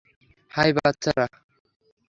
[0.51, 1.25] High, বাচ্চারা!